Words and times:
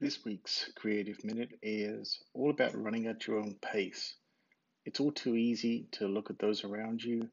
This 0.00 0.24
week's 0.24 0.70
Creative 0.76 1.16
Minute 1.24 1.50
is 1.62 2.20
all 2.34 2.50
about 2.50 2.80
running 2.80 3.06
at 3.06 3.26
your 3.26 3.38
own 3.38 3.56
pace. 3.60 4.14
It's 4.84 5.00
all 5.00 5.10
too 5.10 5.34
easy 5.34 5.88
to 5.92 6.06
look 6.06 6.30
at 6.30 6.38
those 6.38 6.62
around 6.62 7.02
you 7.02 7.28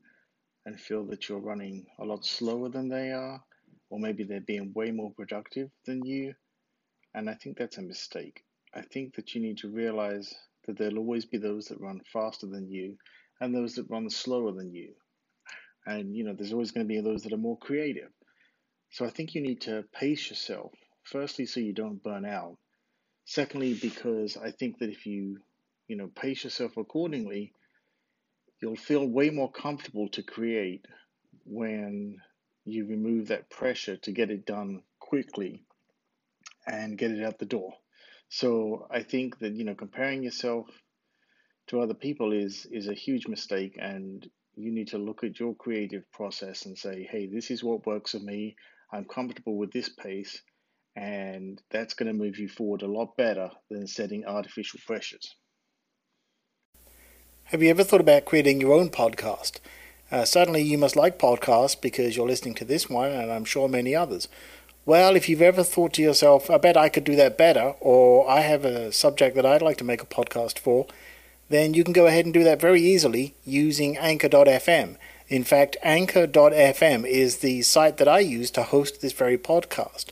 and 0.65 0.79
feel 0.79 1.03
that 1.07 1.27
you're 1.27 1.39
running 1.39 1.85
a 1.99 2.05
lot 2.05 2.25
slower 2.25 2.69
than 2.69 2.89
they 2.89 3.11
are, 3.11 3.43
or 3.89 3.99
maybe 3.99 4.23
they're 4.23 4.41
being 4.41 4.71
way 4.73 4.89
more 4.89 5.11
productive 5.11 5.69
than 5.85 6.05
you. 6.05 6.33
And 7.13 7.29
I 7.29 7.35
think 7.35 7.57
that's 7.57 7.77
a 7.77 7.81
mistake. 7.83 8.43
I 8.73 8.81
think 8.81 9.15
that 9.15 9.35
you 9.35 9.41
need 9.41 9.57
to 9.59 9.69
realize 9.69 10.33
that 10.65 10.77
there'll 10.77 10.99
always 10.99 11.25
be 11.25 11.37
those 11.37 11.65
that 11.65 11.81
run 11.81 12.01
faster 12.11 12.47
than 12.47 12.69
you 12.71 12.97
and 13.39 13.53
those 13.53 13.75
that 13.75 13.89
run 13.89 14.09
slower 14.09 14.51
than 14.51 14.73
you. 14.73 14.93
And, 15.85 16.15
you 16.15 16.23
know, 16.23 16.33
there's 16.33 16.53
always 16.53 16.71
going 16.71 16.87
to 16.87 16.93
be 16.93 17.01
those 17.01 17.23
that 17.23 17.33
are 17.33 17.37
more 17.37 17.57
creative. 17.57 18.11
So 18.91 19.05
I 19.05 19.09
think 19.09 19.35
you 19.35 19.41
need 19.41 19.61
to 19.61 19.85
pace 19.93 20.29
yourself, 20.29 20.73
firstly, 21.03 21.45
so 21.45 21.59
you 21.61 21.73
don't 21.73 22.03
burn 22.03 22.25
out. 22.25 22.57
Secondly, 23.25 23.73
because 23.73 24.35
I 24.35 24.51
think 24.51 24.79
that 24.79 24.89
if 24.89 25.05
you, 25.05 25.39
you 25.87 25.95
know, 25.95 26.07
pace 26.07 26.43
yourself 26.43 26.75
accordingly, 26.75 27.53
you'll 28.61 28.75
feel 28.75 29.07
way 29.07 29.29
more 29.29 29.51
comfortable 29.51 30.09
to 30.09 30.23
create 30.23 30.85
when 31.45 32.17
you 32.65 32.85
remove 32.85 33.29
that 33.29 33.49
pressure 33.49 33.97
to 33.97 34.11
get 34.11 34.29
it 34.29 34.45
done 34.45 34.81
quickly 34.99 35.63
and 36.67 36.97
get 36.97 37.11
it 37.11 37.23
out 37.23 37.39
the 37.39 37.45
door. 37.45 37.73
So 38.29 38.87
I 38.91 39.03
think 39.03 39.39
that 39.39 39.53
you 39.55 39.63
know 39.65 39.75
comparing 39.75 40.23
yourself 40.23 40.67
to 41.67 41.81
other 41.81 41.93
people 41.93 42.33
is 42.33 42.67
is 42.71 42.87
a 42.87 42.93
huge 42.93 43.27
mistake 43.27 43.77
and 43.79 44.29
you 44.55 44.71
need 44.71 44.89
to 44.89 44.97
look 44.97 45.23
at 45.23 45.39
your 45.39 45.55
creative 45.55 46.09
process 46.11 46.65
and 46.65 46.77
say, 46.77 47.07
"Hey, 47.09 47.25
this 47.27 47.51
is 47.51 47.63
what 47.63 47.85
works 47.85 48.11
for 48.11 48.19
me. 48.19 48.55
I'm 48.91 49.05
comfortable 49.05 49.57
with 49.57 49.71
this 49.71 49.89
pace." 49.89 50.41
And 50.95 51.61
that's 51.71 51.93
going 51.93 52.07
to 52.07 52.13
move 52.13 52.37
you 52.37 52.49
forward 52.49 52.81
a 52.81 52.87
lot 52.87 53.15
better 53.17 53.49
than 53.69 53.87
setting 53.87 54.25
artificial 54.25 54.79
pressures. 54.85 55.35
Have 57.45 57.63
you 57.63 57.69
ever 57.69 57.83
thought 57.83 58.01
about 58.01 58.25
creating 58.25 58.61
your 58.61 58.73
own 58.73 58.89
podcast? 58.89 59.59
Uh, 60.11 60.25
certainly, 60.25 60.61
you 60.61 60.77
must 60.77 60.97
like 60.97 61.17
podcasts 61.17 61.79
because 61.79 62.15
you're 62.15 62.27
listening 62.27 62.55
to 62.55 62.65
this 62.65 62.89
one, 62.89 63.11
and 63.11 63.31
I'm 63.31 63.45
sure 63.45 63.69
many 63.69 63.95
others. 63.95 64.27
Well, 64.85 65.15
if 65.15 65.29
you've 65.29 65.41
ever 65.41 65.63
thought 65.63 65.93
to 65.93 66.01
yourself, 66.01 66.49
I 66.49 66.57
bet 66.57 66.75
I 66.75 66.89
could 66.89 67.03
do 67.03 67.15
that 67.15 67.37
better, 67.37 67.75
or 67.79 68.29
I 68.29 68.41
have 68.41 68.65
a 68.65 68.91
subject 68.91 69.35
that 69.35 69.45
I'd 69.45 69.61
like 69.61 69.77
to 69.77 69.83
make 69.83 70.01
a 70.01 70.05
podcast 70.05 70.59
for, 70.59 70.87
then 71.49 71.73
you 71.73 71.83
can 71.83 71.93
go 71.93 72.07
ahead 72.07 72.25
and 72.25 72.33
do 72.33 72.43
that 72.43 72.59
very 72.59 72.81
easily 72.81 73.35
using 73.45 73.97
Anchor.fm. 73.97 74.97
In 75.31 75.45
fact, 75.45 75.77
Anchor.fm 75.81 77.07
is 77.07 77.37
the 77.37 77.61
site 77.61 77.95
that 77.99 78.07
I 78.09 78.19
use 78.19 78.51
to 78.51 78.63
host 78.63 78.99
this 78.99 79.13
very 79.13 79.37
podcast. 79.37 80.07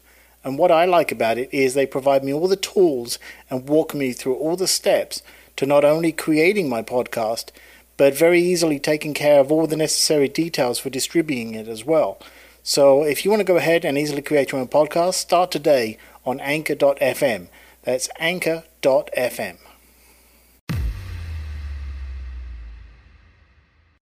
And 0.46 0.58
what 0.58 0.72
I 0.72 0.86
like 0.86 1.12
about 1.12 1.38
it 1.38 1.54
is 1.54 1.74
they 1.74 1.86
provide 1.86 2.24
me 2.24 2.34
all 2.34 2.48
the 2.48 2.56
tools 2.56 3.20
and 3.50 3.68
walk 3.68 3.94
me 3.94 4.14
through 4.14 4.36
all 4.36 4.56
the 4.56 4.66
steps 4.66 5.22
to 5.58 5.66
not 5.66 5.84
only 5.84 6.14
creating 6.14 6.70
my 6.70 6.82
podcast, 6.82 7.50
but 7.98 8.16
very 8.16 8.40
easily 8.42 8.80
taking 8.80 9.14
care 9.14 9.42
of 9.42 9.52
all 9.52 9.68
the 9.68 9.76
necessary 9.76 10.30
details 10.30 10.80
for 10.80 10.90
distributing 10.90 11.54
it 11.54 11.68
as 11.68 11.84
well. 11.84 12.18
So 12.64 13.04
if 13.04 13.26
you 13.26 13.30
want 13.30 13.42
to 13.42 13.44
go 13.44 13.58
ahead 13.58 13.84
and 13.84 13.98
easily 13.98 14.22
create 14.22 14.54
your 14.54 14.62
own 14.62 14.70
podcast, 14.70 15.16
start 15.16 15.52
today 15.52 15.98
on 16.26 16.40
anchor.fm. 16.40 17.50
That's 17.84 18.08
anchor.fm. 18.20 19.58